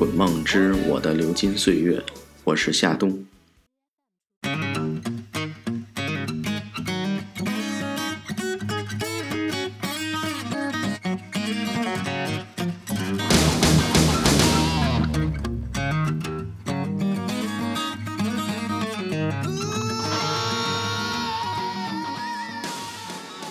[0.00, 2.02] 滚梦之我的流金岁月，
[2.42, 3.22] 我是夏冬。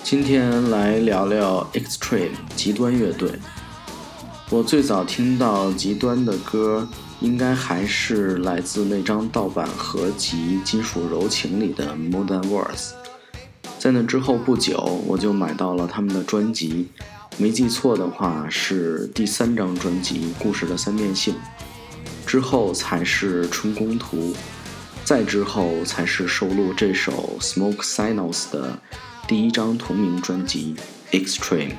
[0.03, 3.33] 今天来聊聊 Extreme 极端乐队。
[4.51, 6.87] 我最早听到极端的歌，
[7.21, 12.65] 应该还是来自那张盗版合集《金属柔情》里的《Modern Words》。
[13.77, 16.87] 在那之后不久，我就买到了他们的专辑，
[17.37, 21.35] 没记错的话是第三张专辑《故事的三面性》。
[22.25, 24.17] 之后才是《春宫图》，
[25.05, 28.79] 再之后才是收录这首《Smoke Signals》的。
[29.27, 30.75] 第一张同名专辑
[31.15, 31.69] 《Extreme》。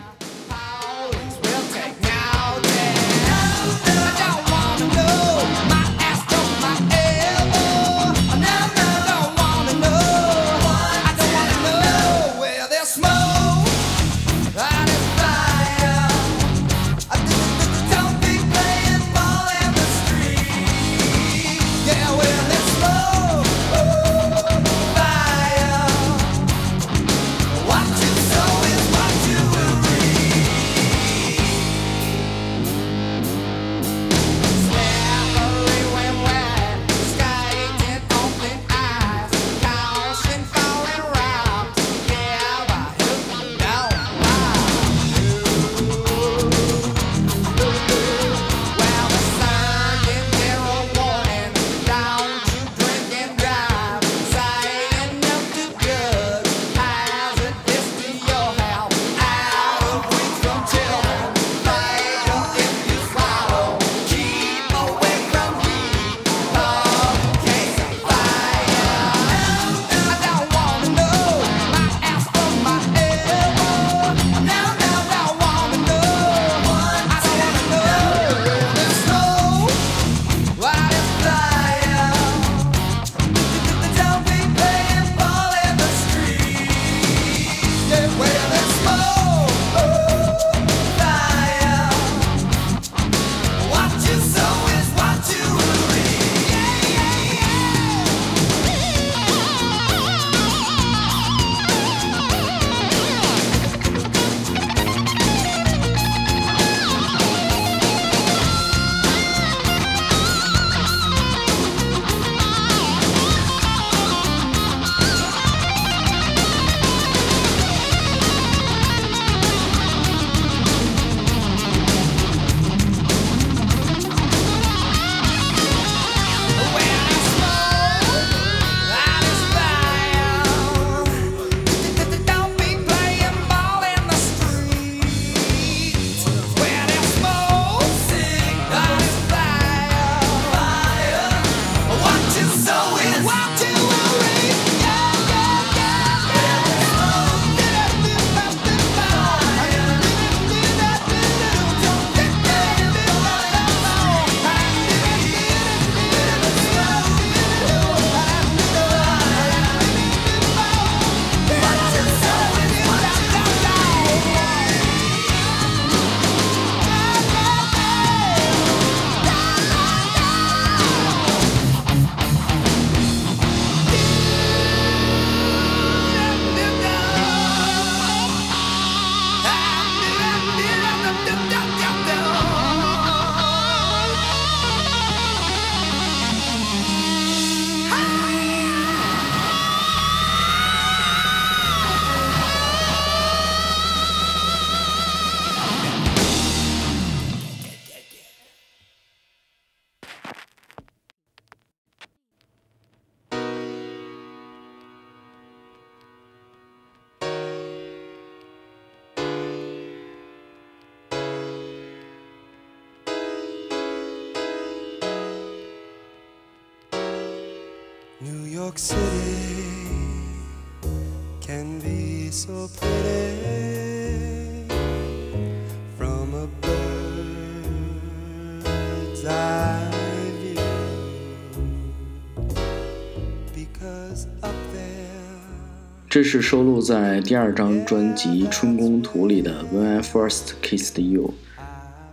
[236.08, 241.34] 这是收录在第二张专辑《春宫图》里的《When I First Kissed You》。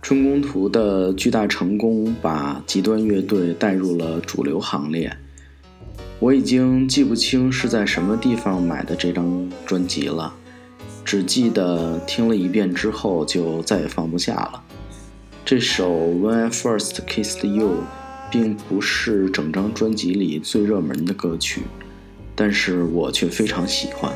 [0.02, 5.16] 春宫图的巨大成功把极端乐队带入了主流行列。
[6.20, 10.34] 我已经记不清是在什么地方买的这张专辑了，
[11.04, 14.60] 只记得听了一遍之后就再也放不下了。
[15.44, 15.88] 这首
[16.18, 17.68] 《When I First Kissed You》
[18.32, 21.62] 并不是整张专辑里最热门的歌曲，
[22.34, 24.12] 但是我却非常喜欢。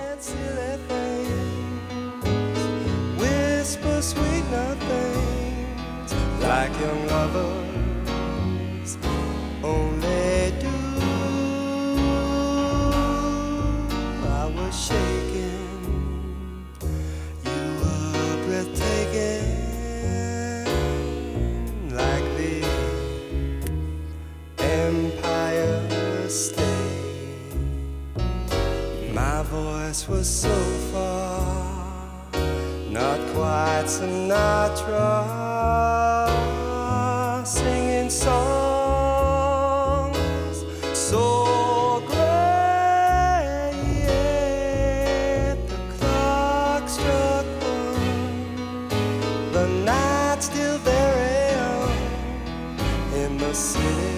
[29.93, 30.49] Was so
[30.91, 32.25] far,
[32.89, 35.13] not quite Sinatra
[37.47, 39.45] singing songs
[40.95, 43.75] so great.
[44.09, 48.89] Yet the clock struck one,
[49.53, 51.99] the night still very young
[53.15, 54.12] in the city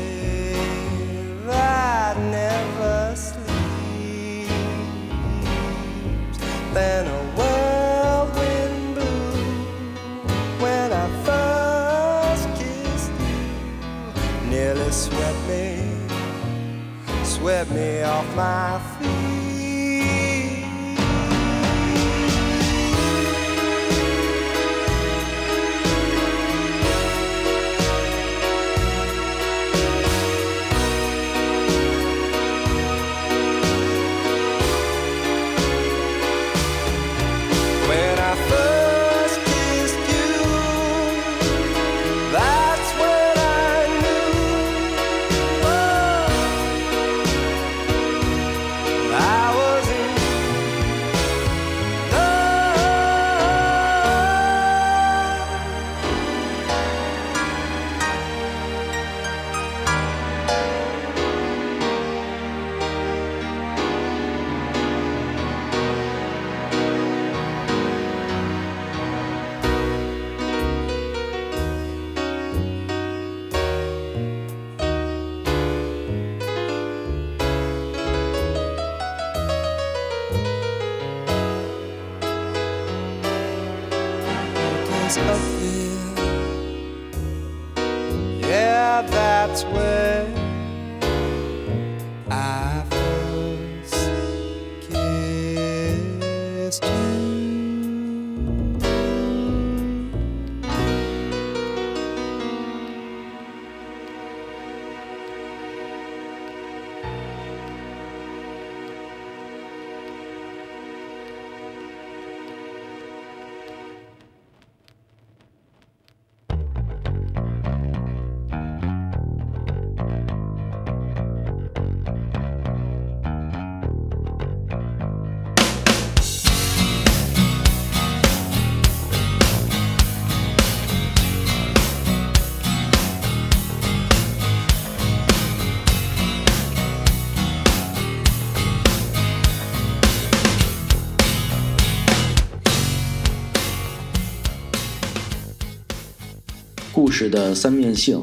[147.14, 148.20] 事的三面性”，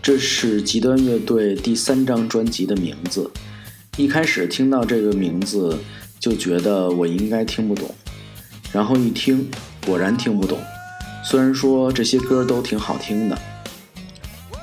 [0.00, 3.28] 这是极端乐队第三张专辑的名字。
[3.96, 5.76] 一开始听到这个名字，
[6.20, 7.92] 就觉得我应该听不懂，
[8.72, 9.50] 然后一听，
[9.84, 10.56] 果然听不懂。
[11.24, 13.36] 虽然说这些歌都挺好听的，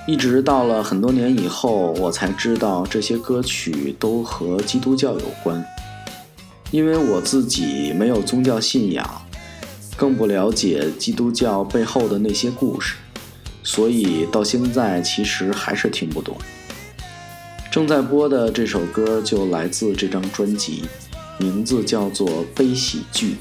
[0.07, 5.63] 一直到了很多年以后，我才知道这些歌曲都和基督教有关。
[6.71, 9.21] 因为我自己没有宗教信仰，
[9.95, 12.95] 更不了解基督教背后的那些故事，
[13.65, 16.37] 所以到现在其实还是听不懂。
[17.69, 20.83] 正在播的这首歌就来自这张专辑，
[21.37, 23.31] 名字叫做《悲喜剧》。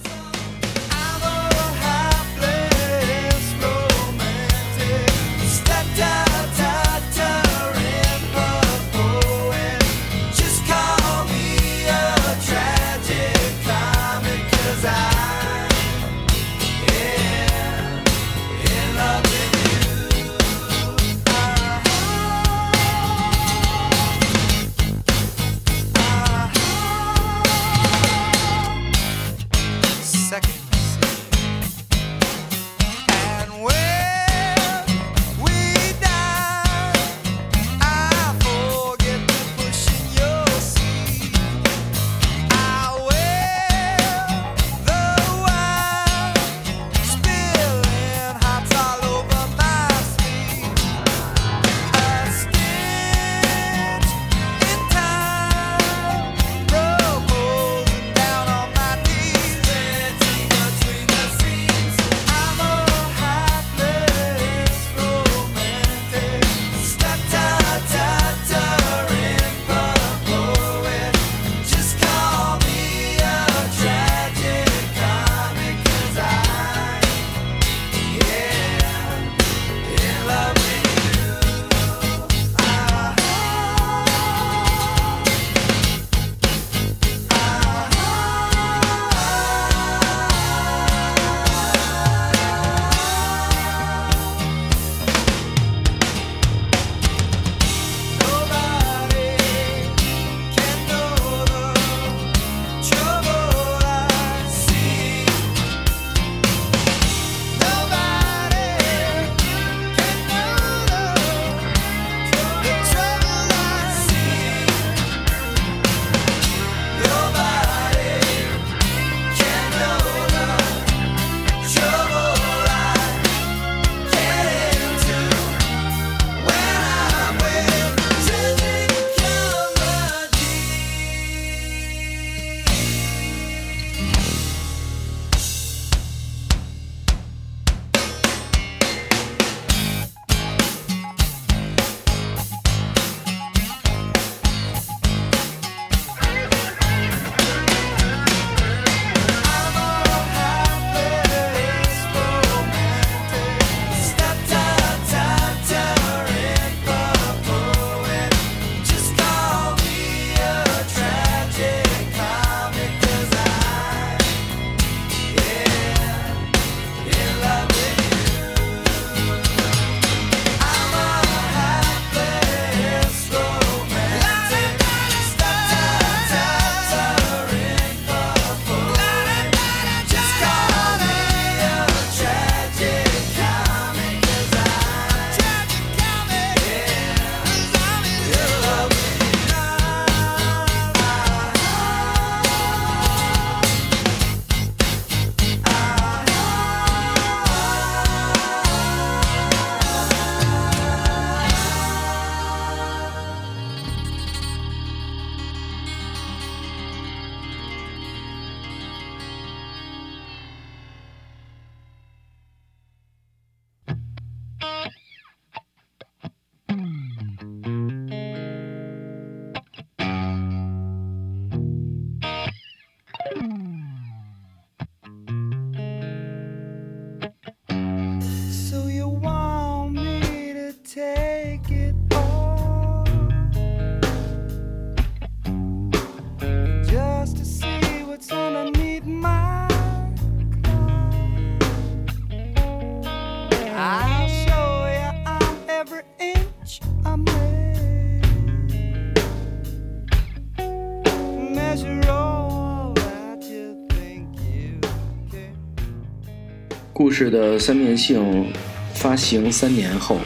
[257.14, 258.46] 事的三面性
[258.92, 260.18] 发行三年后，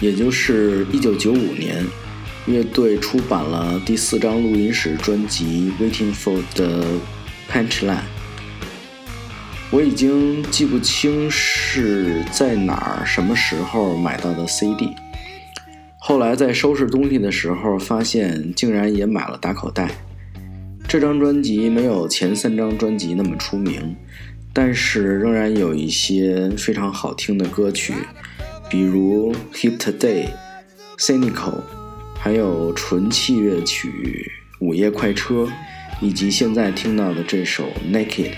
[0.00, 1.84] 也就是一九九五年，
[2.46, 6.84] 乐队出版了第四张录音室专辑《Waiting for the
[7.50, 7.96] Punchline》。
[9.72, 14.90] 我已经记不清是在哪儿、什么时候买到的 CD。
[15.98, 19.90] 后来在收拾东西的时候，发现竟然也买了打口袋。
[20.88, 23.94] 这张专辑没有前三张专辑那么出名，
[24.52, 27.94] 但是仍然有一些非常好听的歌曲，
[28.68, 30.26] 比如《Hit Today》、
[30.98, 31.32] 《Cynical》，
[32.18, 34.30] 还有纯器乐曲
[34.64, 35.44] 《午夜快车》，
[36.00, 38.30] 以及现在听到的这首《Naked》。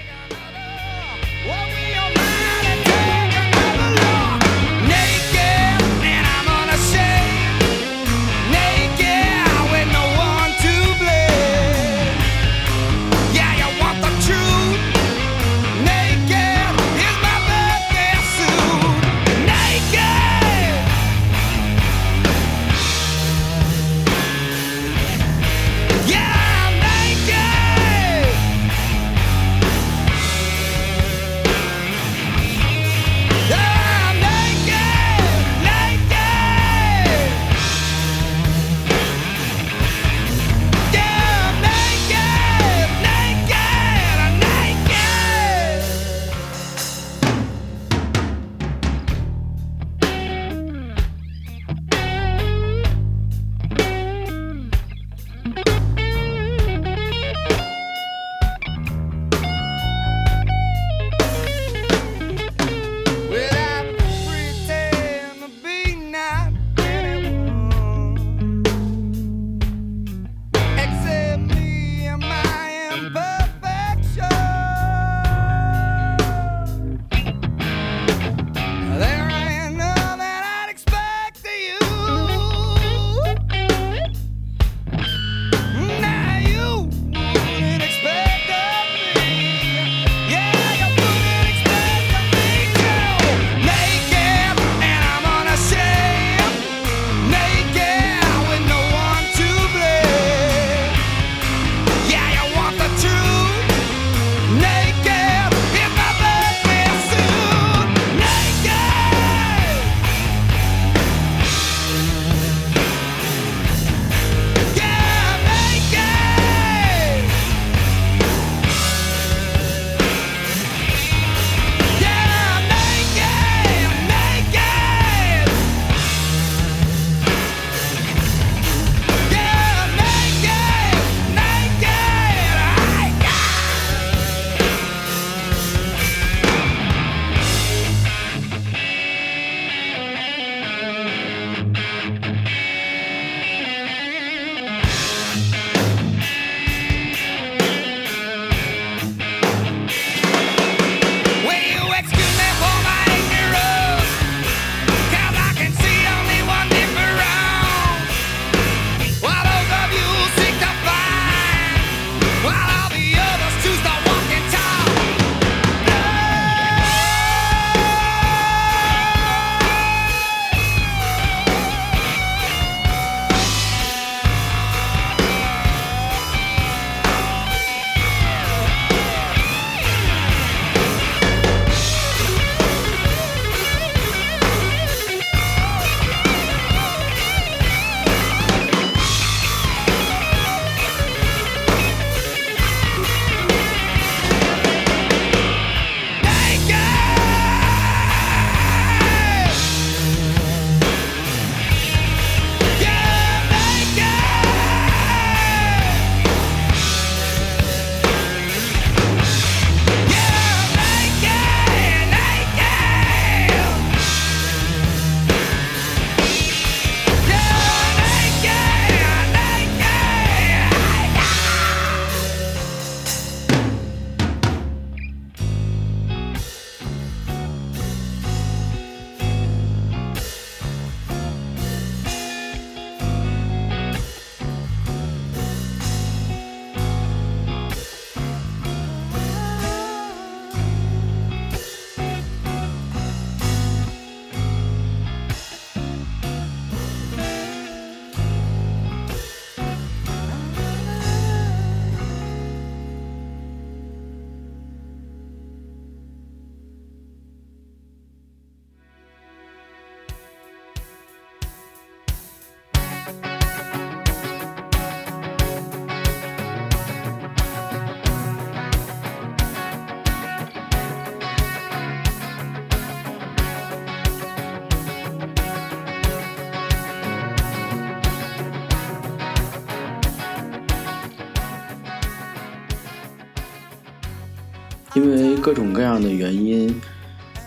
[285.42, 286.72] 各种各样的原因，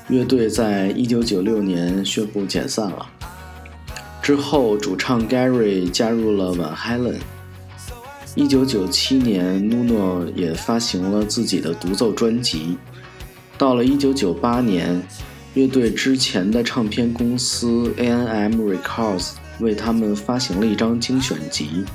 [0.09, 3.07] 乐队在一九九六年宣布解散了。
[4.21, 7.19] 之后，主唱 Gary 加入了 Van Halen。
[8.35, 12.77] 一九九七年，Nuno 也发行了自己的独奏专辑。
[13.57, 15.01] 到了一九九八年，
[15.53, 21.85] 乐队之前的唱片公司 ANM Records 为他们发行了一张精选集。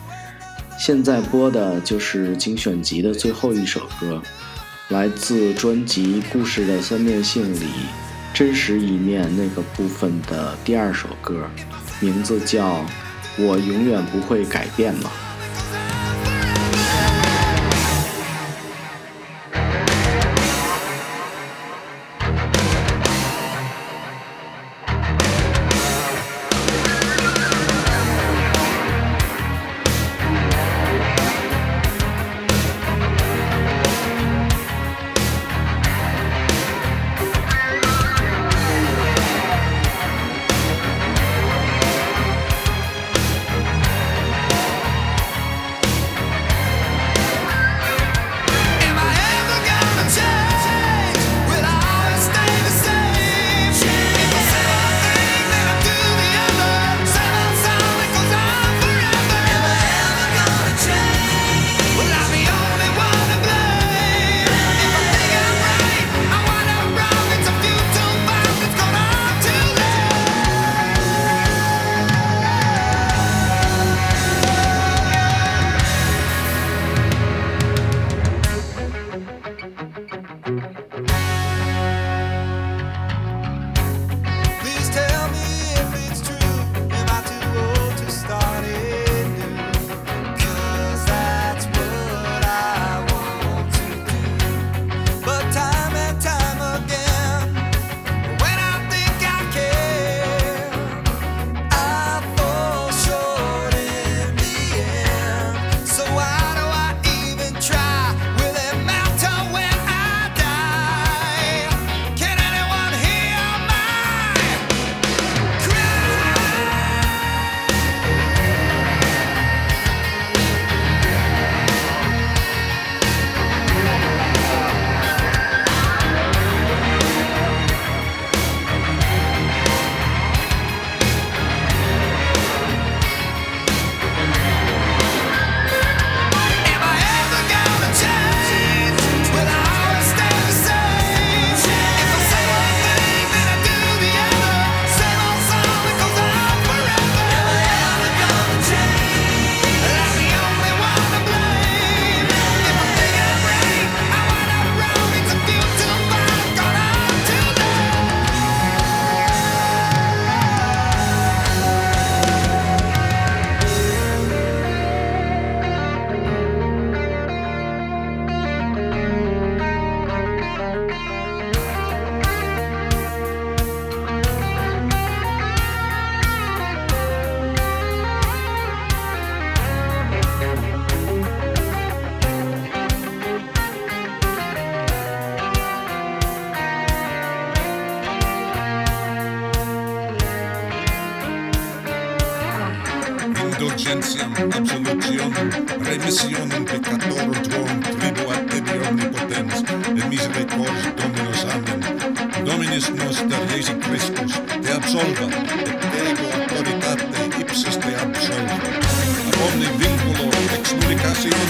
[0.79, 4.23] 现在播的就是精选集的最后一首歌。
[4.91, 7.67] 来自专辑《故事的三面性》里
[8.35, 11.49] 真实一面那个部分的第二首歌，
[12.01, 12.79] 名字叫
[13.39, 15.09] 《我永远不会改变了》。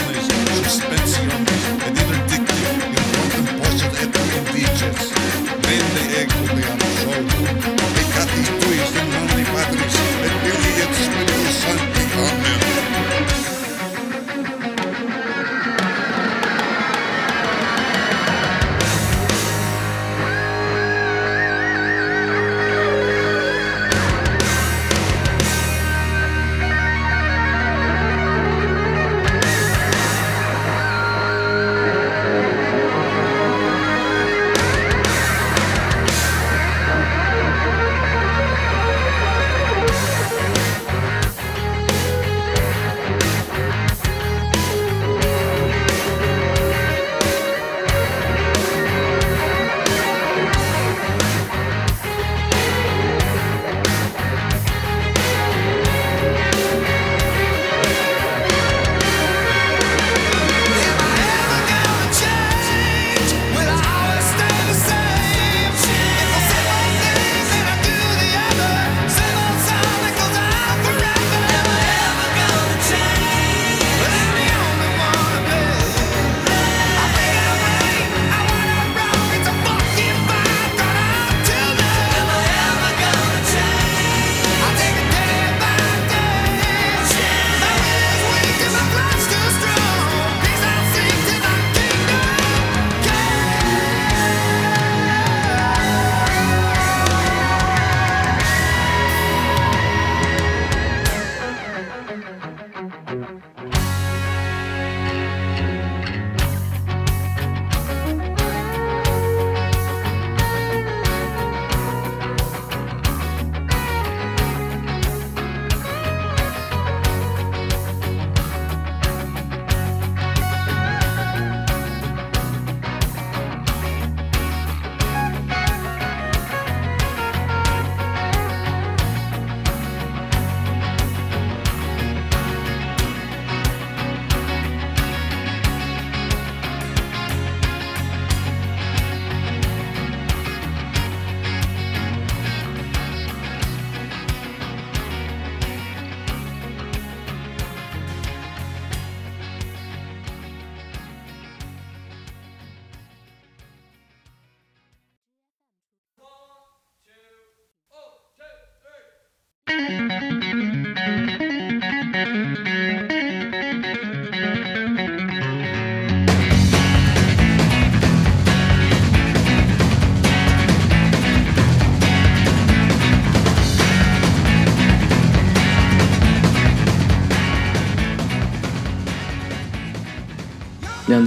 [0.01, 0.27] homens,
[0.67, 1.40] os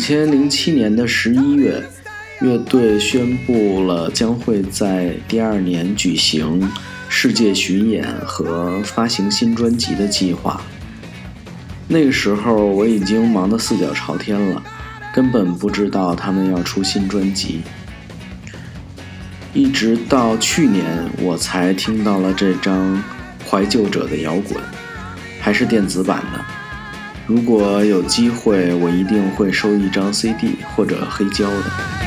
[0.05, 1.81] 千零七年的十一月，
[2.41, 6.69] 乐队宣布了将会在第二年举行
[7.07, 10.61] 世界巡演和发行新专辑的计划。
[11.87, 14.61] 那个时候我已经忙得四脚朝天了，
[15.15, 17.61] 根本不知道他们要出新专辑。
[19.53, 20.85] 一直到去年，
[21.21, 22.97] 我才听到了这张
[23.49, 24.55] 《怀旧者的摇滚》，
[25.39, 26.52] 还是电子版的。
[27.25, 32.02] 如果有机会，我一定会收一张 CD 或者黑胶的。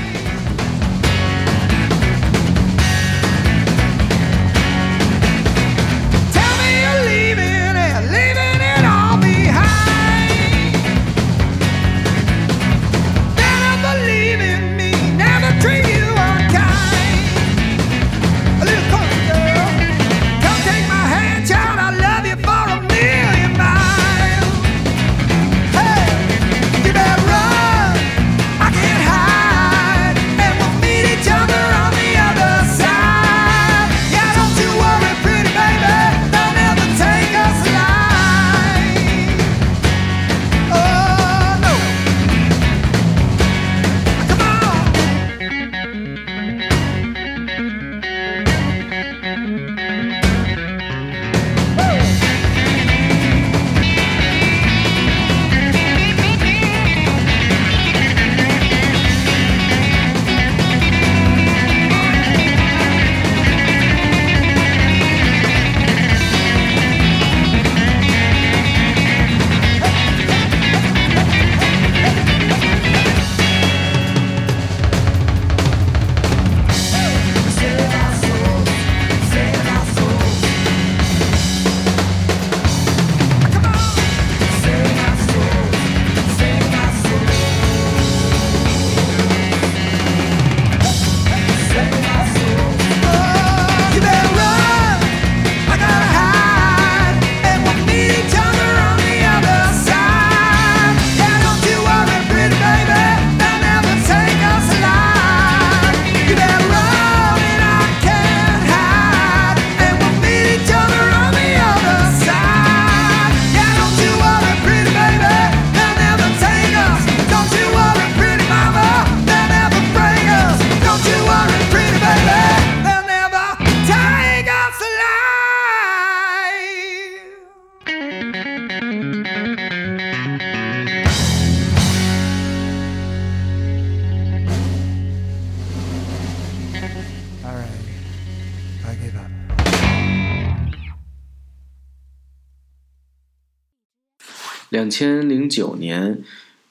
[144.87, 146.22] 两千零九年，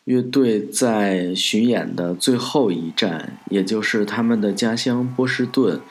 [0.05, 5.81] 乐队在巡演的最后一站，也就是他们的家乡波士顿，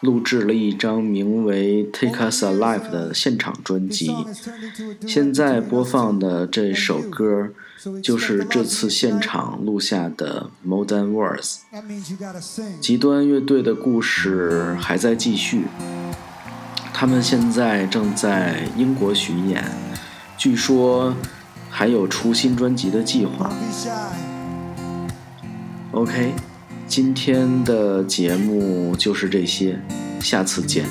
[0.00, 4.10] 录制了一张名为《Take Us Alive》的现场专辑。
[5.06, 7.50] 现在播放的这首歌，
[8.02, 11.58] 就是这次现场录下的《Modern Words》。
[12.80, 15.64] 极端乐队的故事还在继续，
[16.94, 19.62] 他们现在正在英国巡演，
[20.38, 21.14] 据说。
[21.76, 23.52] 还有出新专辑的计划。
[25.90, 26.32] OK，
[26.86, 29.80] 今天的节目就是这些，
[30.20, 30.86] 下次见。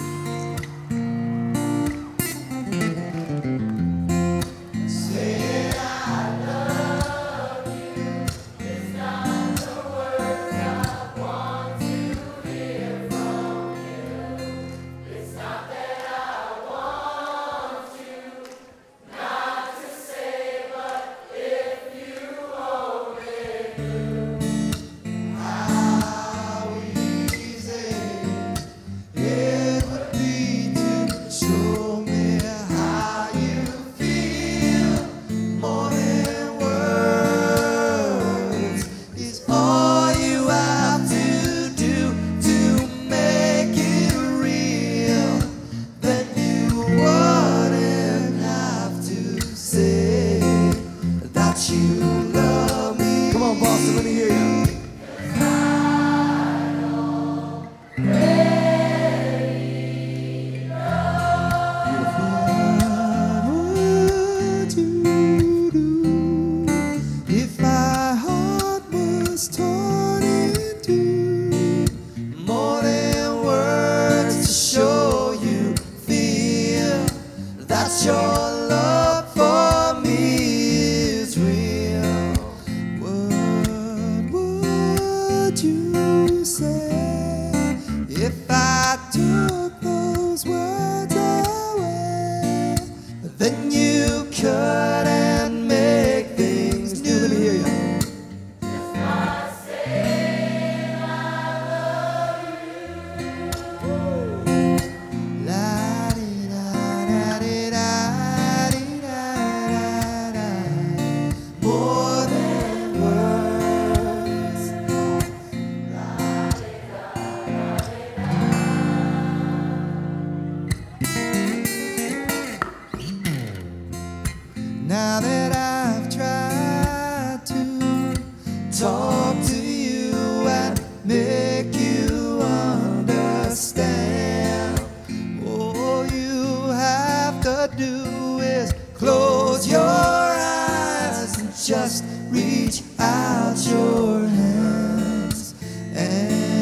[141.65, 145.55] just reach out your hands
[145.95, 146.52] and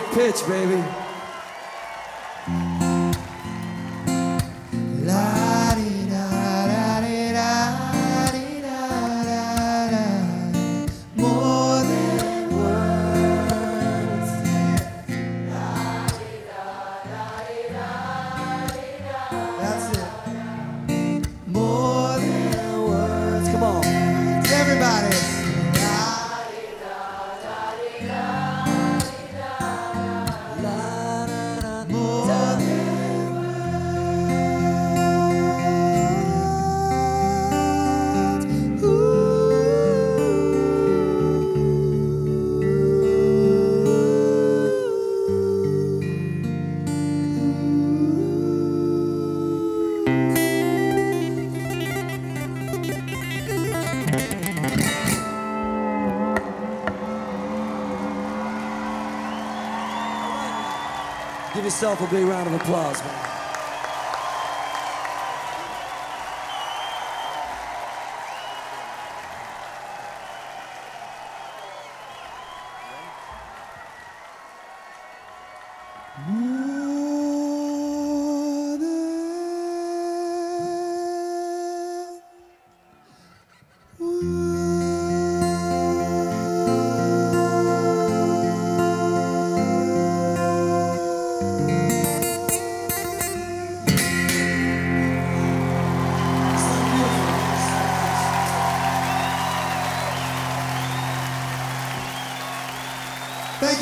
[0.00, 1.03] perfect pitch, baby.
[61.74, 63.33] yourself a big round of applause, man.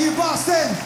[0.02, 0.81] you, Boston!